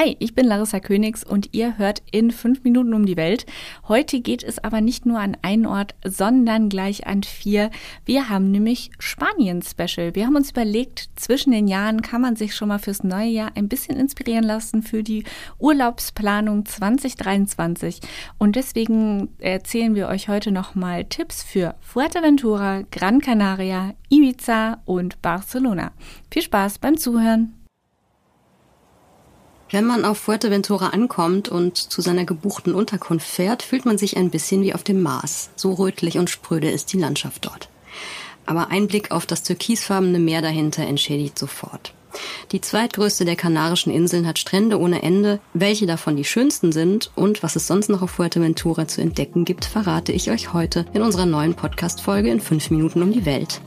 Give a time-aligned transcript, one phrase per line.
[0.00, 3.46] Hi, ich bin Larissa Königs und ihr hört in fünf Minuten um die Welt.
[3.88, 7.72] Heute geht es aber nicht nur an einen Ort, sondern gleich an vier.
[8.04, 10.14] Wir haben nämlich Spanien-Special.
[10.14, 13.50] Wir haben uns überlegt, zwischen den Jahren kann man sich schon mal fürs neue Jahr
[13.56, 15.24] ein bisschen inspirieren lassen für die
[15.58, 17.98] Urlaubsplanung 2023.
[18.38, 25.90] Und deswegen erzählen wir euch heute nochmal Tipps für Fuerteventura, Gran Canaria, Ibiza und Barcelona.
[26.30, 27.57] Viel Spaß beim Zuhören!
[29.70, 34.30] Wenn man auf Fuerteventura ankommt und zu seiner gebuchten Unterkunft fährt, fühlt man sich ein
[34.30, 35.50] bisschen wie auf dem Mars.
[35.56, 37.68] So rötlich und spröde ist die Landschaft dort.
[38.46, 41.92] Aber ein Blick auf das türkisfarbene Meer dahinter entschädigt sofort.
[42.52, 45.38] Die zweitgrößte der Kanarischen Inseln hat Strände ohne Ende.
[45.52, 49.66] Welche davon die schönsten sind und was es sonst noch auf Fuerteventura zu entdecken gibt,
[49.66, 53.60] verrate ich euch heute in unserer neuen Podcast-Folge in 5 Minuten um die Welt.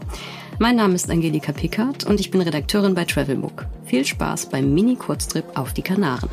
[0.62, 3.66] Mein Name ist Angelika Pickard und ich bin Redakteurin bei Travelbook.
[3.84, 6.30] Viel Spaß beim Mini-Kurztrip auf die Kanaren.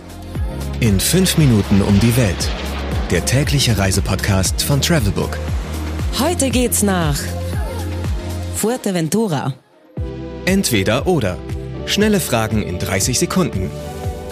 [0.80, 2.50] In fünf Minuten um die Welt.
[3.10, 5.38] Der tägliche Reisepodcast von Travelbook.
[6.18, 7.18] Heute geht's nach
[8.54, 9.54] Fuerteventura.
[10.44, 11.38] Entweder oder.
[11.86, 13.70] Schnelle Fragen in 30 Sekunden.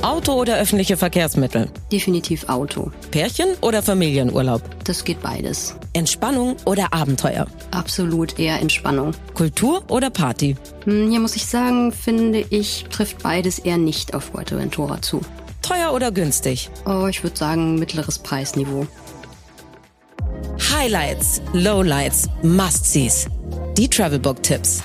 [0.07, 1.69] Auto oder öffentliche Verkehrsmittel?
[1.91, 2.93] Definitiv Auto.
[3.11, 4.63] Pärchen oder Familienurlaub?
[4.85, 5.75] Das geht beides.
[5.95, 7.48] Entspannung oder Abenteuer?
[7.73, 9.11] Absolut eher Entspannung.
[9.35, 10.55] Kultur oder Party?
[10.85, 15.23] Hm, hier muss ich sagen, finde ich, trifft beides eher nicht auf Fuerteventura zu.
[15.61, 16.70] Teuer oder günstig?
[16.85, 18.87] Oh, ich würde sagen mittleres Preisniveau.
[20.73, 23.27] Highlights, Lowlights, Must-Sees.
[23.77, 24.85] Die Travelbook-Tipps.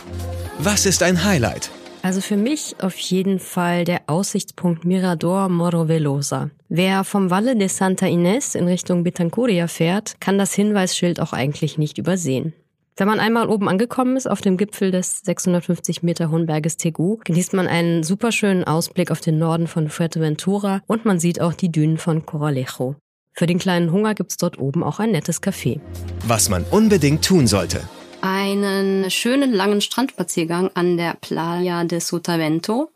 [0.57, 1.69] Was ist ein Highlight?
[2.03, 6.49] Also für mich auf jeden Fall der Aussichtspunkt Mirador Moro Velosa.
[6.67, 11.77] Wer vom Valle de Santa Ines in Richtung Betancuria fährt, kann das Hinweisschild auch eigentlich
[11.77, 12.53] nicht übersehen.
[12.97, 17.17] Wenn man einmal oben angekommen ist, auf dem Gipfel des 650 Meter hohen Berges Tegu,
[17.23, 21.71] genießt man einen superschönen Ausblick auf den Norden von Fuerteventura und man sieht auch die
[21.71, 22.95] Dünen von Coralejo.
[23.33, 25.79] Für den kleinen Hunger gibt's dort oben auch ein nettes Café.
[26.27, 27.81] Was man unbedingt tun sollte
[28.21, 32.91] einen schönen langen Strandspaziergang an der Playa de Sotavento.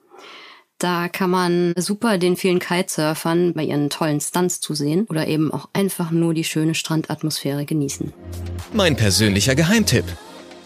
[0.78, 5.70] Da kann man super den vielen Kitesurfern bei ihren tollen Stunts zusehen oder eben auch
[5.74, 8.14] einfach nur die schöne Strandatmosphäre genießen.
[8.74, 10.06] Mein persönlicher Geheimtipp.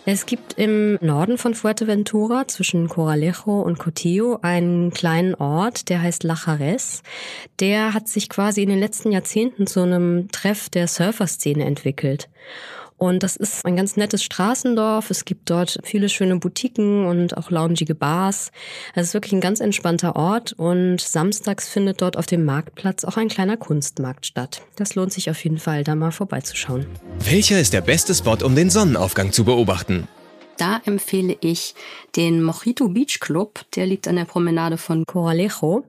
[0.05, 6.23] Es gibt im Norden von Fuerteventura zwischen Coralejo und Cotillo einen kleinen Ort, der heißt
[6.23, 7.03] Lajares.
[7.59, 12.27] Der hat sich quasi in den letzten Jahrzehnten zu einem Treff der Surferszene entwickelt.
[12.99, 15.09] Und das ist ein ganz nettes Straßendorf.
[15.09, 18.51] Es gibt dort viele schöne Boutiquen und auch loungige Bars.
[18.93, 23.15] Es ist wirklich ein ganz entspannter Ort und samstags findet dort auf dem Marktplatz auch
[23.15, 24.61] ein kleiner Kunstmarkt statt.
[24.75, 26.85] Das lohnt sich auf jeden Fall, da mal vorbeizuschauen.
[27.23, 30.07] Welcher ist der beste Spot, um den Sonnenaufgang zu beobachten?
[30.59, 31.73] Da empfehle ich
[32.17, 33.61] den Mojito Beach Club.
[33.75, 35.85] Der liegt an der Promenade von Coralejo.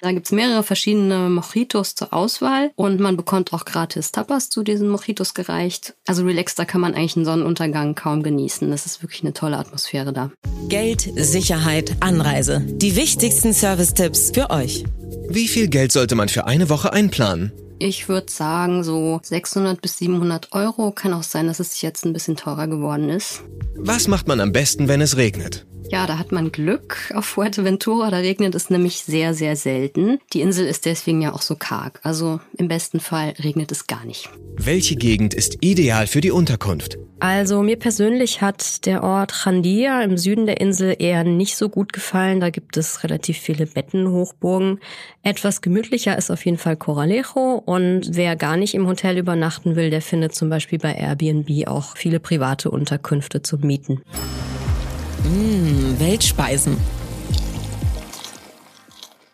[0.00, 4.88] Da gibt's mehrere verschiedene Mojitos zur Auswahl und man bekommt auch gratis Tapas zu diesen
[4.88, 5.94] Mojitos gereicht.
[6.06, 8.70] Also relaxter kann man eigentlich einen Sonnenuntergang kaum genießen.
[8.70, 10.30] Das ist wirklich eine tolle Atmosphäre da.
[10.68, 12.62] Geld, Sicherheit, Anreise.
[12.66, 14.84] Die wichtigsten Service-Tipps für euch.
[15.28, 17.52] Wie viel Geld sollte man für eine Woche einplanen?
[17.78, 20.92] Ich würde sagen, so 600 bis 700 Euro.
[20.92, 23.42] Kann auch sein, dass es jetzt ein bisschen teurer geworden ist.
[23.76, 25.66] Was macht man am besten, wenn es regnet?
[25.90, 28.10] Ja, da hat man Glück auf Fuerteventura.
[28.10, 30.18] Da regnet es nämlich sehr, sehr selten.
[30.32, 32.00] Die Insel ist deswegen ja auch so karg.
[32.02, 34.30] Also im besten Fall regnet es gar nicht.
[34.56, 36.98] Welche Gegend ist ideal für die Unterkunft?
[37.20, 41.92] Also mir persönlich hat der Ort Chandia im Süden der Insel eher nicht so gut
[41.92, 42.40] gefallen.
[42.40, 44.80] Da gibt es relativ viele Bettenhochburgen.
[45.22, 47.62] Etwas gemütlicher ist auf jeden Fall Coralejo.
[47.74, 51.96] Und wer gar nicht im Hotel übernachten will, der findet zum Beispiel bei Airbnb auch
[51.96, 54.00] viele private Unterkünfte zum Mieten.
[55.24, 56.76] Mmh, Weltspeisen.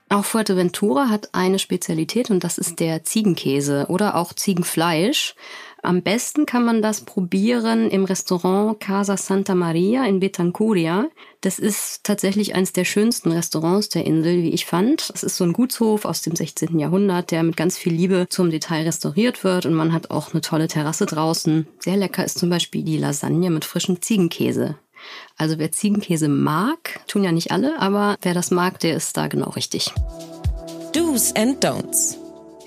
[0.09, 5.35] Auch Fuerteventura hat eine Spezialität und das ist der Ziegenkäse oder auch Ziegenfleisch.
[5.83, 11.09] Am besten kann man das probieren im Restaurant Casa Santa Maria in Betancuria.
[11.43, 15.11] Das ist tatsächlich eines der schönsten Restaurants der Insel, wie ich fand.
[15.15, 16.79] Es ist so ein Gutshof aus dem 16.
[16.79, 20.43] Jahrhundert, der mit ganz viel Liebe zum Detail restauriert wird und man hat auch eine
[20.43, 21.67] tolle Terrasse draußen.
[21.79, 24.77] Sehr lecker ist zum Beispiel die Lasagne mit frischem Ziegenkäse.
[25.39, 29.29] Also wer Ziegenkäse mag, tun ja nicht alle, aber wer das mag, der ist da
[29.29, 29.95] genau richtig.
[30.93, 32.20] Do's and Don'ts.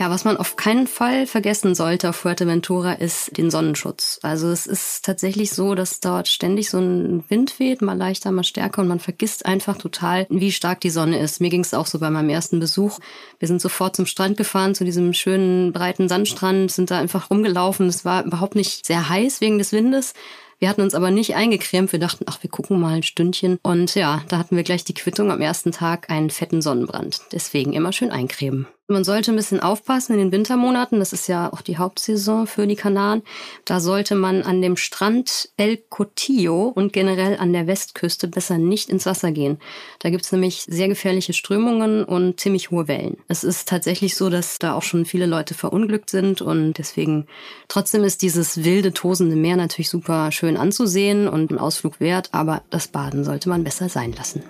[0.04, 4.20] Ja, was man auf keinen Fall vergessen sollte auf Fuerteventura ist den Sonnenschutz.
[4.22, 8.44] Also es ist tatsächlich so, dass dort ständig so ein Wind weht, mal leichter, mal
[8.44, 11.40] stärker und man vergisst einfach total, wie stark die Sonne ist.
[11.40, 13.00] Mir ging es auch so bei meinem ersten Besuch.
[13.40, 17.88] Wir sind sofort zum Strand gefahren, zu diesem schönen breiten Sandstrand, sind da einfach rumgelaufen.
[17.88, 20.16] Es war überhaupt nicht sehr heiß wegen des Windes.
[20.60, 21.92] Wir hatten uns aber nicht eingecremt.
[21.92, 23.60] Wir dachten, ach, wir gucken mal ein Stündchen.
[23.64, 27.22] Und ja, da hatten wir gleich die Quittung am ersten Tag einen fetten Sonnenbrand.
[27.34, 28.68] Deswegen immer schön eincremen.
[28.94, 31.00] Man sollte ein bisschen aufpassen in den Wintermonaten.
[31.00, 33.24] Das ist ja auch die Hauptsaison für die Kanaren.
[33.66, 38.90] Da sollte man an dem Strand El Cotillo und generell an der Westküste besser nicht
[38.90, 39.58] ins Wasser gehen.
[39.98, 43.18] Da gibt's nämlich sehr gefährliche Strömungen und ziemlich hohe Wellen.
[43.28, 47.26] Es ist tatsächlich so, dass da auch schon viele Leute verunglückt sind und deswegen
[47.70, 52.62] trotzdem ist dieses wilde, tosende Meer natürlich super schön anzusehen und ein Ausflug wert, aber
[52.70, 54.44] das Baden sollte man besser sein lassen.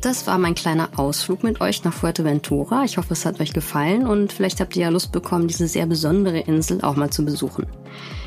[0.00, 2.84] Das war mein kleiner Ausflug mit euch nach Fuerteventura.
[2.84, 5.86] Ich hoffe, es hat euch gefallen und vielleicht habt ihr ja Lust bekommen, diese sehr
[5.86, 7.66] besondere Insel auch mal zu besuchen.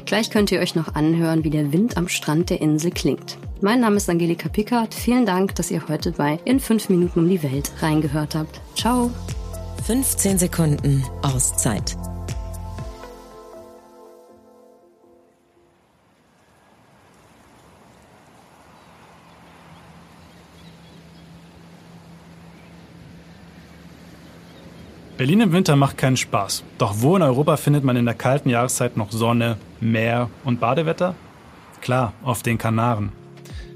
[0.06, 3.38] Gleich könnt ihr euch noch anhören, wie der Wind am Strand der Insel klingt.
[3.62, 4.94] Mein Name ist Angelika Pickard.
[4.94, 8.60] Vielen Dank, dass ihr heute bei In 5 Minuten um die Welt reingehört habt.
[8.76, 9.10] Ciao.
[9.86, 11.96] 15 Sekunden Auszeit.
[25.22, 26.64] Berlin im Winter macht keinen Spaß.
[26.80, 31.14] Doch wo in Europa findet man in der kalten Jahreszeit noch Sonne, Meer und Badewetter?
[31.80, 33.12] Klar, auf den Kanaren.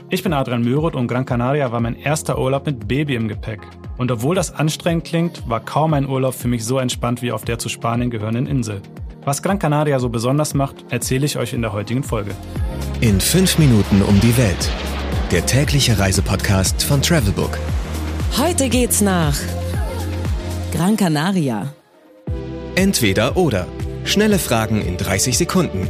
[0.10, 3.60] Ich bin Adrian Möroth und Gran Canaria war mein erster Urlaub mit Baby im Gepäck.
[3.96, 7.46] Und obwohl das anstrengend klingt, war kaum ein Urlaub für mich so entspannt wie auf
[7.46, 8.82] der zu Spanien gehörenden Insel.
[9.24, 12.32] Was Gran Canaria so besonders macht, erzähle ich euch in der heutigen Folge.
[13.02, 14.72] In fünf Minuten um die Welt.
[15.32, 17.60] Der tägliche Reisepodcast von Travelbook.
[18.36, 19.36] Heute geht's nach
[20.76, 21.74] Gran Canaria.
[22.76, 23.66] Entweder oder.
[24.04, 25.88] Schnelle Fragen in 30 Sekunden.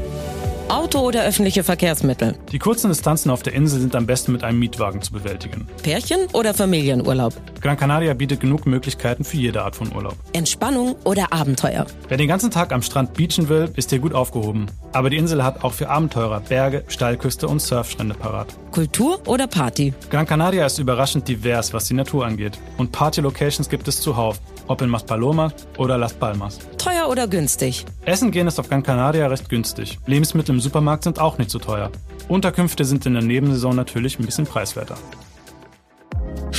[0.67, 2.35] Auto oder öffentliche Verkehrsmittel?
[2.51, 5.67] Die kurzen Distanzen auf der Insel sind am besten mit einem Mietwagen zu bewältigen.
[5.81, 7.33] Pärchen oder Familienurlaub?
[7.61, 10.17] Gran Canaria bietet genug Möglichkeiten für jede Art von Urlaub.
[10.33, 11.87] Entspannung oder Abenteuer?
[12.07, 14.67] Wer den ganzen Tag am Strand beachen will, ist hier gut aufgehoben.
[14.91, 18.55] Aber die Insel hat auch für Abenteurer Berge, Steilküste und Surfstrände parat.
[18.71, 19.95] Kultur oder Party?
[20.11, 22.59] Gran Canaria ist überraschend divers, was die Natur angeht.
[22.77, 26.59] Und Party-Locations gibt es zuhauf, ob in Maspalomas oder Las Palmas.
[26.77, 27.85] Teuer oder günstig?
[28.06, 30.00] Essen gehen ist auf Gran Canaria recht günstig.
[30.06, 31.91] Lebensmittel im Supermarkt sind auch nicht so teuer.
[32.27, 34.97] Unterkünfte sind in der Nebensaison natürlich ein bisschen preiswerter.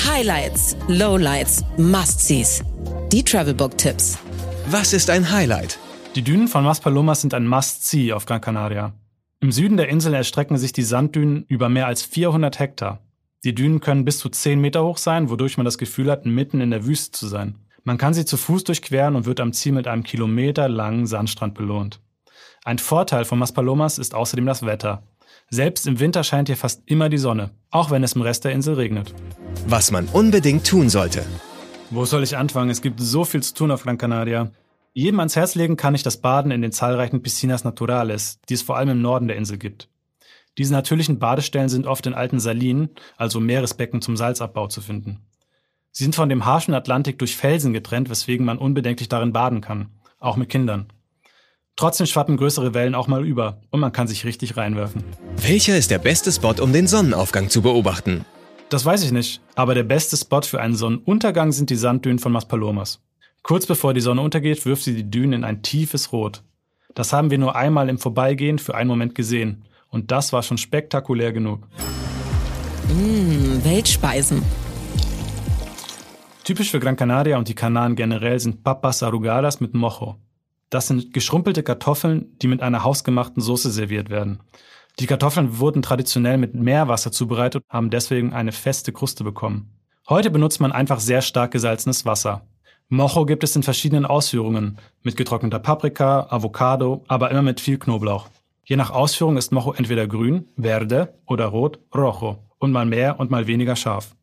[0.06, 2.62] Highlights, Lowlights, Must-Sees.
[3.12, 4.18] Die Travelbook-Tipps.
[4.68, 5.78] Was ist ein Highlight?
[6.14, 8.94] Die Dünen von Maspalomas sind ein Must-See auf Gran Canaria.
[9.40, 13.00] Im Süden der Insel erstrecken sich die Sanddünen über mehr als 400 Hektar.
[13.44, 16.60] Die Dünen können bis zu 10 Meter hoch sein, wodurch man das Gefühl hat, mitten
[16.60, 17.56] in der Wüste zu sein.
[17.86, 22.00] Man kann sie zu Fuß durchqueren und wird am Ziel mit einem kilometerlangen Sandstrand belohnt.
[22.64, 25.04] Ein Vorteil von Maspalomas ist außerdem das Wetter.
[25.50, 28.50] Selbst im Winter scheint hier fast immer die Sonne, auch wenn es im Rest der
[28.50, 29.14] Insel regnet.
[29.68, 31.24] Was man unbedingt tun sollte.
[31.90, 32.70] Wo soll ich anfangen?
[32.70, 34.50] Es gibt so viel zu tun auf Gran Canaria.
[34.92, 38.62] Jedem ans Herz legen kann ich das Baden in den zahlreichen Piscinas Naturales, die es
[38.62, 39.88] vor allem im Norden der Insel gibt.
[40.58, 45.20] Diese natürlichen Badestellen sind oft in alten Salinen, also Meeresbecken zum Salzabbau, zu finden.
[45.98, 49.88] Sie sind von dem harschen Atlantik durch Felsen getrennt, weswegen man unbedenklich darin baden kann,
[50.20, 50.92] auch mit Kindern.
[51.74, 55.02] Trotzdem schwappen größere Wellen auch mal über und man kann sich richtig reinwerfen.
[55.38, 58.26] Welcher ist der beste Spot, um den Sonnenaufgang zu beobachten?
[58.68, 62.30] Das weiß ich nicht, aber der beste Spot für einen Sonnenuntergang sind die Sanddünen von
[62.32, 63.00] Maspalomas.
[63.42, 66.42] Kurz bevor die Sonne untergeht, wirft sie die Dünen in ein tiefes Rot.
[66.94, 69.64] Das haben wir nur einmal im Vorbeigehen für einen Moment gesehen.
[69.88, 71.66] Und das war schon spektakulär genug.
[72.88, 74.42] Mmh, Weltspeisen.
[76.46, 80.14] Typisch für Gran Canaria und die Kanaren generell sind Papas Arrugadas mit Mojo.
[80.70, 84.38] Das sind geschrumpelte Kartoffeln, die mit einer hausgemachten Soße serviert werden.
[85.00, 89.72] Die Kartoffeln wurden traditionell mit Meerwasser zubereitet und haben deswegen eine feste Kruste bekommen.
[90.08, 92.46] Heute benutzt man einfach sehr stark gesalzenes Wasser.
[92.88, 98.28] Mojo gibt es in verschiedenen Ausführungen, mit getrockneter Paprika, Avocado, aber immer mit viel Knoblauch.
[98.62, 103.32] Je nach Ausführung ist Mojo entweder grün, verde oder rot, rojo und mal mehr und
[103.32, 104.14] mal weniger scharf.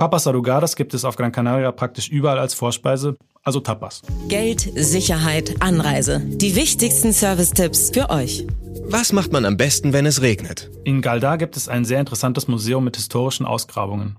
[0.00, 4.00] Papas Arrugadas gibt es auf Gran Canaria praktisch überall als Vorspeise, also Tapas.
[4.28, 6.22] Geld, Sicherheit, Anreise.
[6.24, 8.46] Die wichtigsten Service-Tipps für euch.
[8.86, 10.70] Was macht man am besten, wenn es regnet?
[10.84, 14.16] In Galdar gibt es ein sehr interessantes Museum mit historischen Ausgrabungen.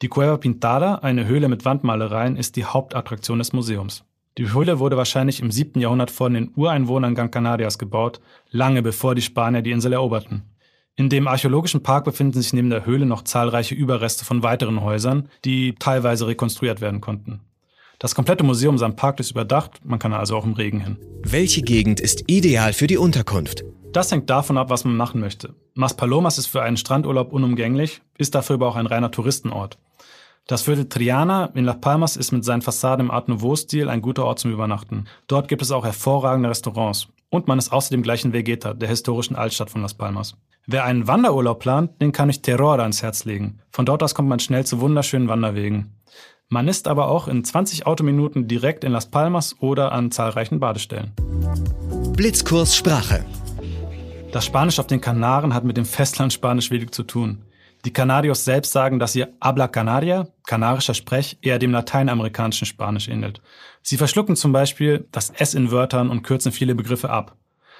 [0.00, 4.04] Die Cueva Pintada, eine Höhle mit Wandmalereien, ist die Hauptattraktion des Museums.
[4.38, 5.80] Die Höhle wurde wahrscheinlich im 7.
[5.80, 8.20] Jahrhundert von den Ureinwohnern Gran Canarias gebaut,
[8.52, 10.44] lange bevor die Spanier die Insel eroberten.
[10.98, 15.28] In dem archäologischen Park befinden sich neben der Höhle noch zahlreiche Überreste von weiteren Häusern,
[15.44, 17.40] die teilweise rekonstruiert werden konnten.
[17.98, 20.96] Das komplette Museum samt Park ist überdacht, man kann also auch im Regen hin.
[21.22, 23.62] Welche Gegend ist ideal für die Unterkunft?
[23.92, 25.54] Das hängt davon ab, was man machen möchte.
[25.74, 29.78] Maspalomas ist für einen Strandurlaub unumgänglich, ist dafür aber auch ein reiner Touristenort.
[30.46, 34.24] Das Viertel Triana in Las Palmas ist mit seinen Fassaden im Art Nouveau-Stil ein guter
[34.24, 35.06] Ort zum Übernachten.
[35.26, 37.08] Dort gibt es auch hervorragende Restaurants.
[37.28, 40.36] Und man ist außerdem gleich in Vegeta, der historischen Altstadt von Las Palmas.
[40.68, 43.60] Wer einen Wanderurlaub plant, den kann ich Terror ans Herz legen.
[43.70, 45.94] Von dort aus kommt man schnell zu wunderschönen Wanderwegen.
[46.48, 51.12] Man ist aber auch in 20 Autominuten direkt in Las Palmas oder an zahlreichen Badestellen.
[52.16, 53.24] Blitzkurs Sprache.
[54.32, 57.42] Das Spanisch auf den Kanaren hat mit dem Festland Spanisch wenig zu tun.
[57.84, 63.40] Die Canarios selbst sagen, dass ihr Habla Canaria, kanarischer Sprech, eher dem lateinamerikanischen Spanisch ähnelt.
[63.82, 67.36] Sie verschlucken zum Beispiel das S in Wörtern und kürzen viele Begriffe ab.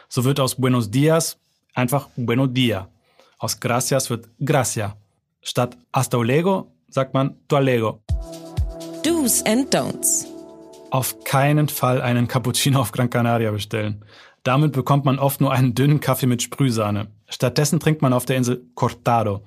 [0.09, 1.41] So wird aus Buenos Dias
[1.77, 2.89] einfach Bueno Dia.
[3.39, 4.97] Aus Gracias wird Gracia.
[5.43, 8.03] Statt Hasta luego sagt man Tualego.
[9.05, 10.27] Do's and Don'ts.
[10.91, 14.05] Auf keinen Fall einen Cappuccino auf Gran Canaria bestellen.
[14.43, 17.09] Damit bekommt man oft nur einen dünnen Kaffee mit Sprühsahne.
[17.29, 19.43] Stattdessen trinkt man auf der Insel Cortado.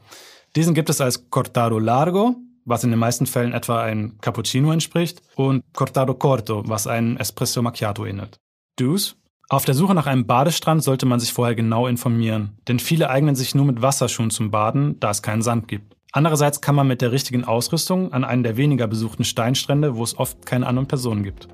[0.55, 5.21] Diesen gibt es als Cortado Largo, was in den meisten Fällen etwa ein Cappuccino entspricht,
[5.35, 8.39] und Cortado Corto, was ein Espresso Macchiato ähnelt.
[8.77, 9.15] Do's?
[9.51, 13.33] Auf der Suche nach einem Badestrand sollte man sich vorher genau informieren, denn viele eignen
[13.35, 15.95] sich nur mit Wasserschuhen zum Baden, da es keinen Sand gibt.
[16.11, 20.19] Andererseits kann man mit der richtigen Ausrüstung an einen der weniger besuchten Steinstrände, wo es
[20.19, 21.47] oft keine anderen Personen gibt.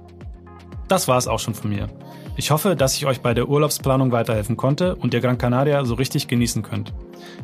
[0.89, 1.87] Das war es auch schon von mir.
[2.35, 5.93] Ich hoffe, dass ich euch bei der Urlaubsplanung weiterhelfen konnte und ihr Gran Canaria so
[5.93, 6.93] richtig genießen könnt.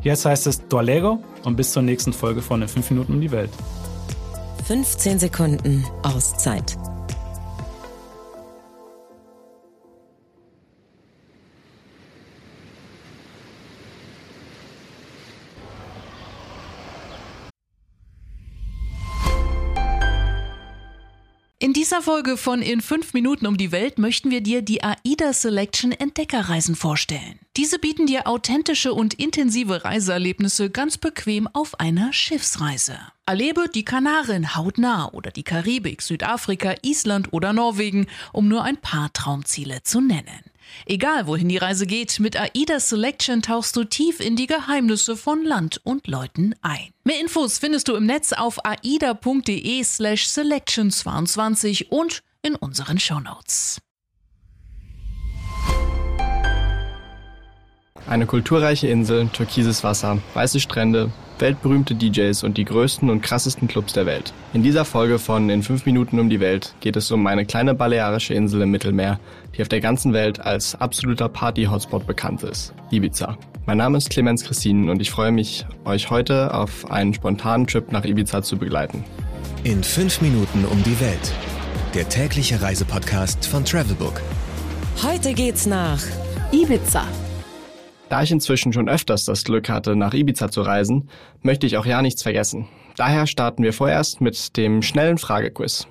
[0.01, 3.31] Jetzt heißt es Dualego und bis zur nächsten Folge von in 5 Minuten um die
[3.31, 3.51] Welt.
[4.65, 6.77] 15 Sekunden Auszeit.
[21.61, 25.31] In dieser Folge von In 5 Minuten um die Welt möchten wir dir die AIDA
[25.31, 27.37] Selection Entdeckerreisen vorstellen.
[27.55, 32.97] Diese bieten dir authentische und intensive Reiseerlebnisse ganz bequem auf einer Schiffsreise.
[33.27, 39.13] Erlebe die Kanaren hautnah oder die Karibik, Südafrika, Island oder Norwegen, um nur ein paar
[39.13, 40.50] Traumziele zu nennen.
[40.85, 45.43] Egal wohin die Reise geht, mit AIDA Selection tauchst du tief in die Geheimnisse von
[45.43, 46.89] Land und Leuten ein.
[47.03, 53.79] Mehr Infos findest du im Netz auf aida.de slash selection22 und in unseren Shownotes.
[58.07, 63.93] Eine kulturreiche Insel, türkises Wasser, weiße Strände, weltberühmte DJs und die größten und krassesten Clubs
[63.93, 64.33] der Welt.
[64.53, 67.73] In dieser Folge von In 5 Minuten um die Welt geht es um eine kleine
[67.73, 69.19] balearische Insel im Mittelmeer,
[69.55, 73.37] die auf der ganzen Welt als absoluter Party-Hotspot bekannt ist, Ibiza.
[73.65, 77.91] Mein Name ist Clemens Christinen und ich freue mich, euch heute auf einen spontanen Trip
[77.91, 79.03] nach Ibiza zu begleiten.
[79.63, 81.31] In 5 Minuten um die Welt.
[81.93, 84.21] Der tägliche Reisepodcast von Travelbook.
[85.03, 86.01] Heute geht's nach
[86.51, 87.03] Ibiza.
[88.09, 91.09] Da ich inzwischen schon öfters das Glück hatte, nach Ibiza zu reisen,
[91.41, 92.67] möchte ich auch ja nichts vergessen.
[92.97, 95.87] Daher starten wir vorerst mit dem schnellen Fragequiz.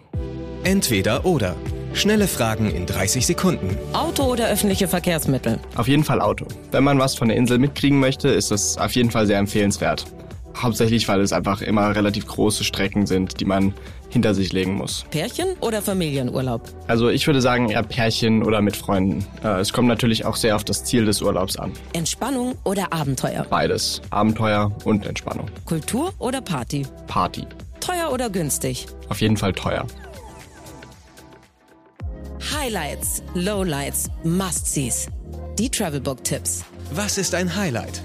[0.64, 1.56] Entweder oder.
[1.92, 3.76] Schnelle Fragen in 30 Sekunden.
[3.92, 5.58] Auto oder öffentliche Verkehrsmittel.
[5.76, 6.46] Auf jeden Fall Auto.
[6.70, 10.06] Wenn man was von der Insel mitkriegen möchte, ist es auf jeden Fall sehr empfehlenswert.
[10.56, 13.72] Hauptsächlich, weil es einfach immer relativ große Strecken sind, die man
[14.08, 15.04] hinter sich legen muss.
[15.10, 16.62] Pärchen oder Familienurlaub?
[16.88, 19.24] Also ich würde sagen eher Pärchen oder mit Freunden.
[19.44, 21.72] Äh, Es kommt natürlich auch sehr auf das Ziel des Urlaubs an.
[21.92, 23.46] Entspannung oder Abenteuer?
[23.48, 24.00] Beides.
[24.10, 25.46] Abenteuer und Entspannung.
[25.64, 26.84] Kultur oder Party?
[27.06, 27.46] Party.
[27.78, 28.86] Teuer oder günstig?
[29.08, 29.86] Auf jeden Fall teuer.
[32.60, 35.08] Highlights, Lowlights, Must-Sees.
[35.58, 36.62] Die Travelbook-Tipps.
[36.92, 38.02] Was ist ein Highlight?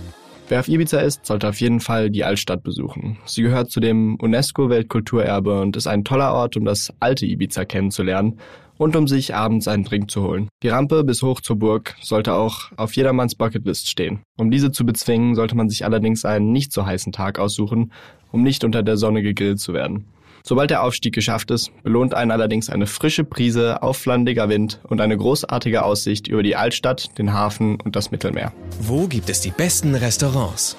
[0.48, 3.18] Wer auf Ibiza ist, sollte auf jeden Fall die Altstadt besuchen.
[3.26, 8.40] Sie gehört zu dem UNESCO-Weltkulturerbe und ist ein toller Ort, um das alte Ibiza kennenzulernen
[8.78, 10.48] und um sich abends einen Drink zu holen.
[10.64, 14.22] Die Rampe bis hoch zur Burg sollte auch auf jedermanns Bucketlist stehen.
[14.38, 17.92] Um diese zu bezwingen, sollte man sich allerdings einen nicht so heißen Tag aussuchen,
[18.32, 20.06] um nicht unter der Sonne gegrillt zu werden.
[20.48, 25.18] Sobald der Aufstieg geschafft ist, belohnt einen allerdings eine frische Prise aufflandiger Wind und eine
[25.18, 28.54] großartige Aussicht über die Altstadt, den Hafen und das Mittelmeer.
[28.80, 30.78] Wo gibt es die besten Restaurants?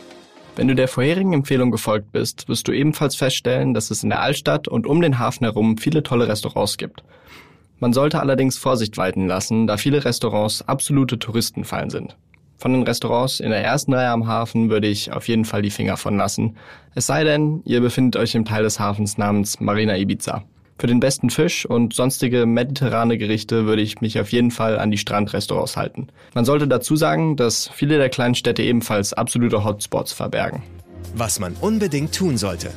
[0.54, 4.20] Wenn du der vorherigen Empfehlung gefolgt bist, wirst du ebenfalls feststellen, dass es in der
[4.20, 7.02] Altstadt und um den Hafen herum viele tolle Restaurants gibt.
[7.80, 12.16] Man sollte allerdings Vorsicht walten lassen, da viele Restaurants absolute Touristenfallen sind.
[12.58, 15.70] Von den Restaurants in der ersten Reihe am Hafen würde ich auf jeden Fall die
[15.70, 16.56] Finger von lassen.
[16.94, 20.42] Es sei denn, ihr befindet euch im Teil des Hafens namens Marina Ibiza.
[20.78, 24.90] Für den besten Fisch und sonstige mediterrane Gerichte würde ich mich auf jeden Fall an
[24.90, 26.08] die Strandrestaurants halten.
[26.34, 30.62] Man sollte dazu sagen, dass viele der kleinen Städte ebenfalls absolute Hotspots verbergen.
[31.14, 32.70] Was man unbedingt tun sollte.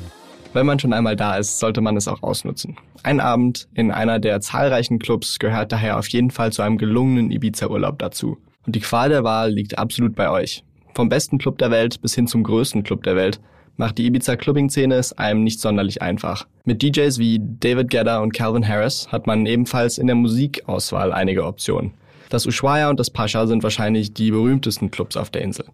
[0.54, 2.78] Wenn man schon einmal da ist, sollte man es auch ausnutzen.
[3.04, 7.32] Ein Abend in einer der zahlreichen Clubs gehört daher auf jeden Fall zu einem gelungenen
[7.32, 8.38] Ibiza-Urlaub dazu.
[8.70, 10.64] Und die Qual der Wahl liegt absolut bei euch.
[10.94, 13.40] Vom besten Club der Welt bis hin zum größten Club der Welt
[13.78, 16.46] macht die Ibiza-Clubbing-Szene es einem nicht sonderlich einfach.
[16.66, 21.48] Mit DJs wie David Gedda und Calvin Harris hat man ebenfalls in der Musikauswahl einige
[21.48, 21.96] Optionen.
[22.30, 25.66] Das Ushuaia und das Pascha sind wahrscheinlich die berühmtesten Clubs auf der Insel.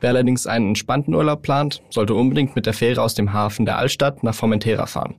[0.00, 3.78] Wer allerdings einen entspannten Urlaub plant, sollte unbedingt mit der Fähre aus dem Hafen der
[3.78, 5.14] Altstadt nach Formentera fahren.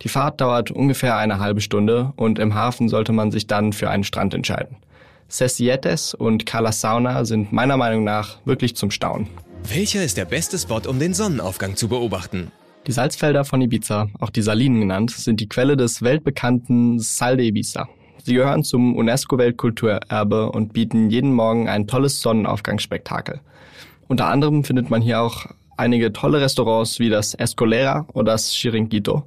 [0.00, 3.90] Die Fahrt dauert ungefähr eine halbe Stunde und im Hafen sollte man sich dann für
[3.90, 4.78] einen Strand entscheiden.
[5.28, 9.28] Sesietes und Cala Sauna sind meiner Meinung nach wirklich zum Staunen.
[9.68, 12.52] Welcher ist der beste Spot, um den Sonnenaufgang zu beobachten?
[12.86, 17.48] Die Salzfelder von Ibiza, auch die Salinen genannt, sind die Quelle des weltbekannten Sal de
[17.48, 17.88] Ibiza.
[18.22, 23.40] Sie gehören zum UNESCO-Weltkulturerbe und bieten jeden Morgen ein tolles Sonnenaufgangsspektakel.
[24.06, 29.24] Unter anderem findet man hier auch einige tolle Restaurants wie das Escolera oder das Chiringuito,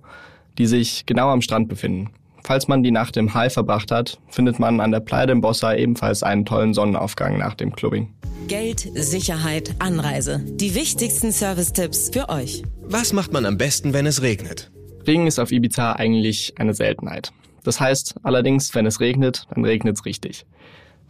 [0.57, 2.11] die sich genau am Strand befinden.
[2.49, 5.75] Falls man die Nacht im Hai verbracht hat, findet man an der Playa de Bossa
[5.75, 8.11] ebenfalls einen tollen Sonnenaufgang nach dem Clubbing.
[8.47, 10.43] Geld, Sicherheit, Anreise.
[10.43, 12.63] Die wichtigsten Service-Tipps für euch.
[12.81, 14.71] Was macht man am besten, wenn es regnet?
[15.05, 17.31] Regen ist auf Ibiza eigentlich eine Seltenheit.
[17.63, 20.47] Das heißt allerdings, wenn es regnet, dann regnet es richtig.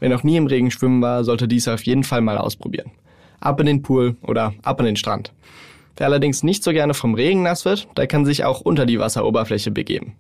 [0.02, 2.92] Wer noch nie im Regen schwimmen war, sollte dies auf jeden Fall mal ausprobieren.
[3.40, 5.32] Ab in den Pool oder ab an den Strand.
[5.96, 9.00] Wer allerdings nicht so gerne vom Regen nass wird, der kann sich auch unter die
[9.00, 10.18] Wasseroberfläche begeben.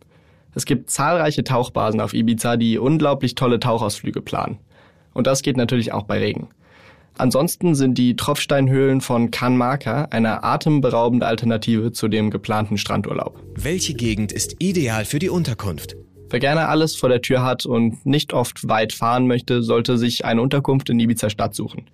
[0.56, 4.58] Es gibt zahlreiche Tauchbasen auf Ibiza, die unglaublich tolle Tauchausflüge planen.
[5.14, 6.50] Und das geht natürlich auch bei Regen.
[7.18, 13.44] Ansonsten sind die Tropfsteinhöhlen von Can Marca eine atemberaubende Alternative zu dem geplanten Strandurlaub.
[13.56, 15.98] Welche Gegend ist ideal für die Unterkunft?
[16.30, 20.26] Wer gerne alles vor der Tür hat und nicht oft weit fahren möchte, sollte sich
[20.26, 21.88] eine Unterkunft in Ibiza Stadt suchen.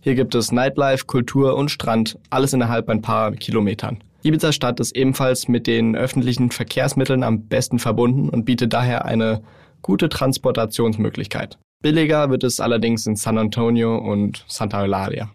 [0.00, 3.98] Hier gibt es Nightlife, Kultur und Strand, alles innerhalb ein paar Kilometern.
[4.26, 9.40] Ibiza Stadt ist ebenfalls mit den öffentlichen Verkehrsmitteln am besten verbunden und bietet daher eine
[9.82, 11.58] gute Transportationsmöglichkeit.
[11.80, 15.30] Billiger wird es allerdings in San Antonio und Santa Eulalia.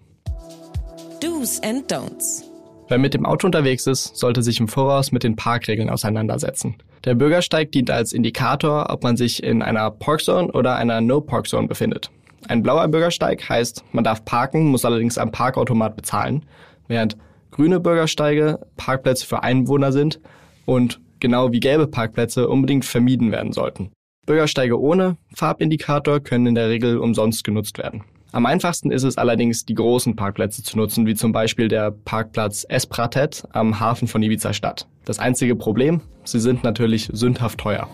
[1.22, 2.44] Do's and Don'ts.
[2.90, 6.76] Wer mit dem Auto unterwegs ist, sollte sich im Voraus mit den Parkregeln auseinandersetzen.
[7.06, 12.12] Der Bürgersteig dient als Indikator, ob man sich in einer Parkzone oder einer No-Park-Zone befindet.
[12.50, 16.44] Ein blauer Bürgersteig heißt, man darf parken, muss allerdings am Parkautomat bezahlen,
[16.90, 17.16] während
[17.52, 20.20] grüne Bürgersteige Parkplätze für Einwohner sind
[20.66, 23.92] und genau wie gelbe Parkplätze unbedingt vermieden werden sollten.
[24.26, 28.04] Bürgersteige ohne Farbindikator können in der Regel umsonst genutzt werden.
[28.34, 32.66] Am einfachsten ist es allerdings, die großen Parkplätze zu nutzen, wie zum Beispiel der Parkplatz
[32.70, 34.88] Espratet am Hafen von Ibiza Stadt.
[35.04, 37.90] Das einzige Problem, sie sind natürlich sündhaft teuer.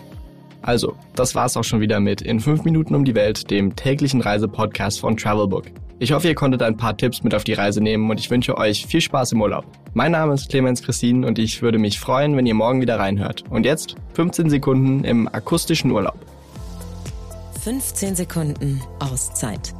[0.62, 4.20] Also, das war's auch schon wieder mit In 5 Minuten um die Welt, dem täglichen
[4.20, 5.64] Reisepodcast von Travelbook.
[6.00, 8.56] Ich hoffe, ihr konntet ein paar Tipps mit auf die Reise nehmen und ich wünsche
[8.56, 9.64] euch viel Spaß im Urlaub.
[9.94, 13.42] Mein Name ist Clemens Christine und ich würde mich freuen, wenn ihr morgen wieder reinhört.
[13.50, 16.14] Und jetzt 15 Sekunden im akustischen Urlaub.
[17.62, 19.74] 15 Sekunden Auszeit.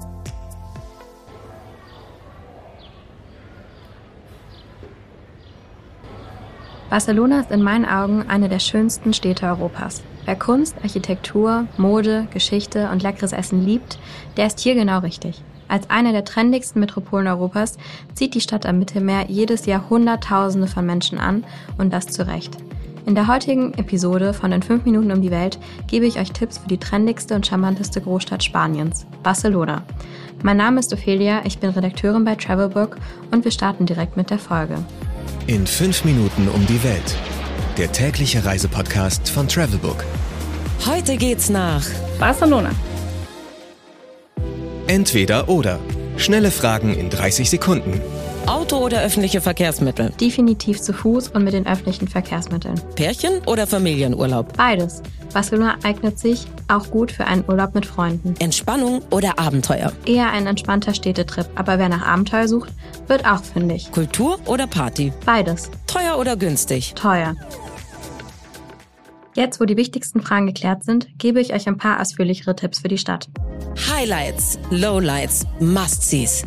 [6.91, 10.03] Barcelona ist in meinen Augen eine der schönsten Städte Europas.
[10.25, 14.01] Wer Kunst, Architektur, Mode, Geschichte und leckeres Essen liebt,
[14.37, 15.45] der ist hier genau richtig.
[15.69, 17.77] Als eine der trendigsten Metropolen Europas
[18.15, 21.45] zieht die Stadt am Mittelmeer jedes Jahr Hunderttausende von Menschen an
[21.77, 22.57] und das zu Recht.
[23.05, 26.59] In der heutigen Episode von den 5 Minuten um die Welt gebe ich euch Tipps
[26.59, 29.83] für die trendigste und charmanteste Großstadt Spaniens, Barcelona.
[30.43, 32.97] Mein Name ist Ophelia, ich bin Redakteurin bei Travelbook
[33.31, 34.77] und wir starten direkt mit der Folge.
[35.47, 37.17] In 5 Minuten um die Welt.
[37.79, 40.05] Der tägliche Reisepodcast von Travelbook.
[40.87, 41.85] Heute geht's nach
[42.19, 42.71] Barcelona.
[44.89, 45.79] Entweder oder.
[46.17, 48.01] Schnelle Fragen in 30 Sekunden.
[48.47, 50.15] Auto oder öffentliche Verkehrsmittel.
[50.19, 52.81] Definitiv zu Fuß und mit den öffentlichen Verkehrsmitteln.
[52.95, 54.57] Pärchen oder Familienurlaub.
[54.57, 55.03] Beides.
[55.35, 58.35] Barcelona eignet sich auch gut für einen Urlaub mit Freunden.
[58.39, 59.93] Entspannung oder Abenteuer.
[60.07, 62.71] Eher ein entspannter Städtetrip, aber wer nach Abenteuer sucht,
[63.09, 63.93] wird auch fündig.
[63.93, 65.13] Kultur oder Party.
[65.27, 65.71] Beides.
[65.87, 66.95] Teuer oder günstig.
[66.95, 67.37] Teuer.
[69.35, 72.89] Jetzt, wo die wichtigsten Fragen geklärt sind, gebe ich euch ein paar ausführlichere Tipps für
[72.89, 73.29] die Stadt.
[73.91, 76.45] Highlights, Lowlights, Must-Sees.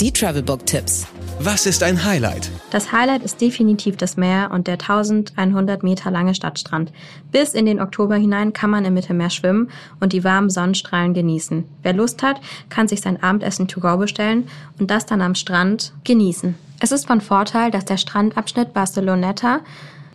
[0.00, 1.06] Die Travelbook-Tipps.
[1.40, 2.50] Was ist ein Highlight?
[2.70, 6.92] Das Highlight ist definitiv das Meer und der 1100 Meter lange Stadtstrand.
[7.32, 9.70] Bis in den Oktober hinein kann man im Mittelmeer schwimmen
[10.00, 11.64] und die warmen Sonnenstrahlen genießen.
[11.82, 15.92] Wer Lust hat, kann sich sein Abendessen to go bestellen und das dann am Strand
[16.04, 16.54] genießen.
[16.80, 19.60] Es ist von Vorteil, dass der Strandabschnitt Barceloneta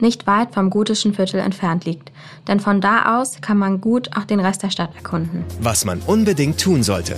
[0.01, 2.11] nicht weit vom gotischen Viertel entfernt liegt,
[2.47, 5.43] denn von da aus kann man gut auch den Rest der Stadt erkunden.
[5.61, 7.17] Was man unbedingt tun sollte.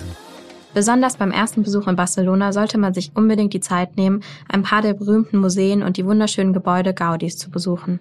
[0.74, 4.82] Besonders beim ersten Besuch in Barcelona sollte man sich unbedingt die Zeit nehmen, ein paar
[4.82, 8.00] der berühmten Museen und die wunderschönen Gebäude Gaudis zu besuchen.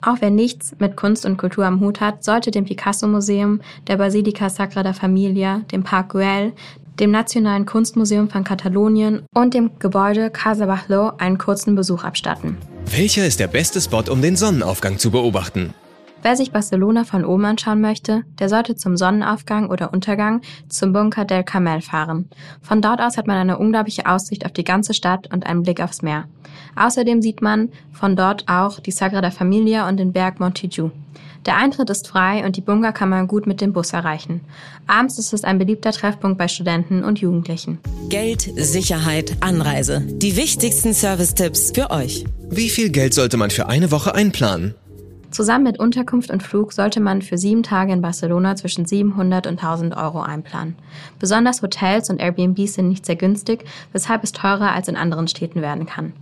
[0.00, 4.48] Auch wer nichts mit Kunst und Kultur am Hut hat, sollte dem Picasso-Museum, der Basilica
[4.48, 6.52] Sagrada Familia, dem Park Güell,
[7.02, 12.56] dem Nationalen Kunstmuseum von Katalonien und dem Gebäude Casa Bajló einen kurzen Besuch abstatten.
[12.92, 15.74] Welcher ist der beste Spot, um den Sonnenaufgang zu beobachten?
[16.22, 21.24] Wer sich Barcelona von oben anschauen möchte, der sollte zum Sonnenaufgang oder Untergang zum Bunker
[21.24, 22.30] del Carmel fahren.
[22.60, 25.80] Von dort aus hat man eine unglaubliche Aussicht auf die ganze Stadt und einen Blick
[25.80, 26.28] aufs Meer.
[26.76, 30.92] Außerdem sieht man von dort auch die Sagrada Familia und den Berg Montiju.
[31.46, 34.42] Der Eintritt ist frei und die Bunker kann man gut mit dem Bus erreichen.
[34.86, 37.78] Abends ist es ein beliebter Treffpunkt bei Studenten und Jugendlichen.
[38.08, 40.02] Geld, Sicherheit, Anreise.
[40.06, 42.24] Die wichtigsten Service-Tipps für euch.
[42.48, 44.74] Wie viel Geld sollte man für eine Woche einplanen?
[45.32, 49.58] Zusammen mit Unterkunft und Flug sollte man für sieben Tage in Barcelona zwischen 700 und
[49.58, 50.76] 1000 Euro einplanen.
[51.18, 55.62] Besonders Hotels und Airbnbs sind nicht sehr günstig, weshalb es teurer als in anderen Städten
[55.62, 56.12] werden kann.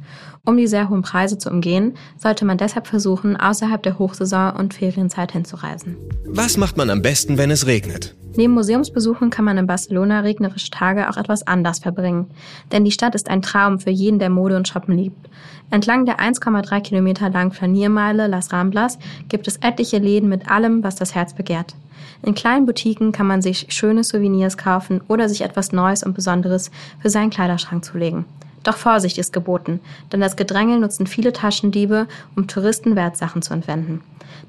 [0.47, 4.75] Um die sehr hohen Preise zu umgehen, sollte man deshalb versuchen, außerhalb der Hochsaison und
[4.75, 5.97] Ferienzeit hinzureisen.
[6.27, 8.15] Was macht man am besten, wenn es regnet?
[8.37, 12.31] Neben Museumsbesuchen kann man in Barcelona regnerische Tage auch etwas anders verbringen.
[12.71, 15.29] Denn die Stadt ist ein Traum für jeden, der Mode und Shoppen liebt.
[15.71, 20.97] Entlang der 1,3 Kilometer langen Flaniermeile Las Ramblas gibt es etliche Läden mit allem, was
[20.97, 21.75] das Herz begehrt.
[22.23, 26.71] In kleinen Boutiquen kann man sich schöne Souvenirs kaufen oder sich etwas Neues und Besonderes
[27.01, 28.27] für seinen Kleiderschrank zulegen.
[28.63, 29.81] Doch Vorsicht ist geboten,
[30.13, 34.03] denn das Gedrängel nutzen viele Taschendiebe, um Touristen Wertsachen zu entwenden.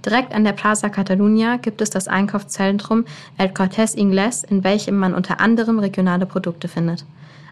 [0.05, 3.05] Direkt an der Plaza Catalunya gibt es das Einkaufszentrum
[3.37, 7.05] El Cortés Inglés, in welchem man unter anderem regionale Produkte findet.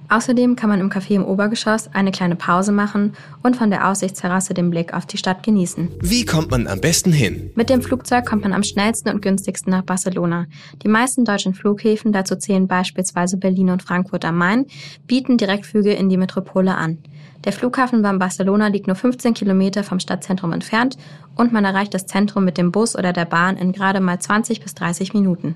[0.09, 4.55] Außerdem kann man im Café im Obergeschoss eine kleine Pause machen und von der Aussichtsterrasse
[4.55, 5.89] den Blick auf die Stadt genießen.
[6.01, 7.51] Wie kommt man am besten hin?
[7.55, 10.47] Mit dem Flugzeug kommt man am schnellsten und günstigsten nach Barcelona.
[10.83, 14.65] Die meisten deutschen Flughäfen, dazu zählen beispielsweise Berlin und Frankfurt am Main,
[15.05, 16.97] bieten Direktflüge in die Metropole an.
[17.45, 20.97] Der Flughafen von Barcelona liegt nur 15 Kilometer vom Stadtzentrum entfernt
[21.35, 24.59] und man erreicht das Zentrum mit dem Bus oder der Bahn in gerade mal 20
[24.59, 25.55] bis 30 Minuten.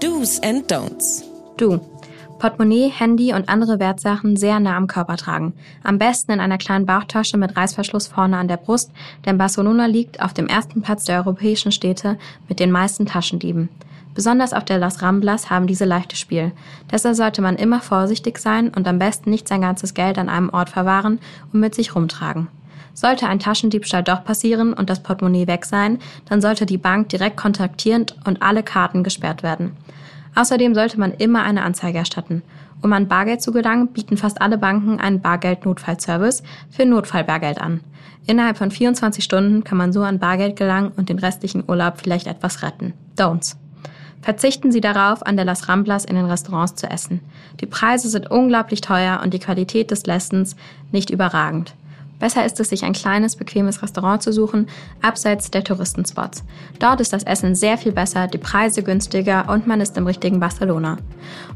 [0.00, 1.24] Do's and Don'ts.
[1.56, 1.80] Du.
[2.38, 5.54] Portemonnaie, Handy und andere Wertsachen sehr nah am Körper tragen.
[5.82, 8.92] Am besten in einer kleinen Bauchtasche mit Reißverschluss vorne an der Brust,
[9.26, 12.16] denn Barcelona liegt auf dem ersten Platz der europäischen Städte
[12.48, 13.68] mit den meisten Taschendieben.
[14.14, 16.52] Besonders auf der Las Ramblas haben diese leichtes Spiel.
[16.90, 20.50] Deshalb sollte man immer vorsichtig sein und am besten nicht sein ganzes Geld an einem
[20.50, 21.20] Ort verwahren
[21.52, 22.48] und mit sich rumtragen.
[22.94, 27.36] Sollte ein Taschendiebstahl doch passieren und das Portemonnaie weg sein, dann sollte die Bank direkt
[27.36, 29.76] kontaktieren und alle Karten gesperrt werden.
[30.34, 32.42] Außerdem sollte man immer eine Anzeige erstatten.
[32.80, 37.80] Um an Bargeld zu gelangen, bieten fast alle Banken einen Bargeld-Notfallservice für Notfallbargeld an.
[38.26, 42.26] Innerhalb von 24 Stunden kann man so an Bargeld gelangen und den restlichen Urlaub vielleicht
[42.26, 42.92] etwas retten.
[43.16, 43.56] Don'ts.
[44.20, 47.20] Verzichten Sie darauf, an der Las Ramblas in den Restaurants zu essen.
[47.60, 50.56] Die Preise sind unglaublich teuer und die Qualität des Lessens
[50.92, 51.74] nicht überragend.
[52.18, 54.66] Besser ist es, sich ein kleines, bequemes Restaurant zu suchen,
[55.02, 56.42] abseits der Touristenspots.
[56.78, 60.40] Dort ist das Essen sehr viel besser, die Preise günstiger und man ist im richtigen
[60.40, 60.98] Barcelona.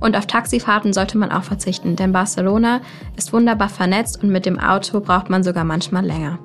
[0.00, 2.80] Und auf Taxifahrten sollte man auch verzichten, denn Barcelona
[3.16, 6.38] ist wunderbar vernetzt und mit dem Auto braucht man sogar manchmal länger.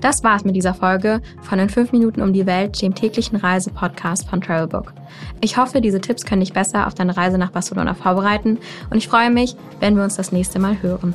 [0.00, 4.28] Das war's mit dieser Folge von den 5 Minuten um die Welt, dem täglichen Reisepodcast
[4.28, 4.94] von Travelbook.
[5.42, 9.08] Ich hoffe, diese Tipps können dich besser auf deine Reise nach Barcelona vorbereiten und ich
[9.08, 11.14] freue mich, wenn wir uns das nächste Mal hören.